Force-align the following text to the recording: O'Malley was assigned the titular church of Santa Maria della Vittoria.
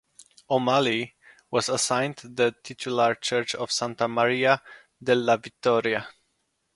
O'Malley 0.49 1.13
was 1.51 1.69
assigned 1.69 2.15
the 2.23 2.55
titular 2.63 3.13
church 3.13 3.53
of 3.53 3.71
Santa 3.71 4.07
Maria 4.07 4.59
della 5.03 5.37
Vittoria. 5.37 6.07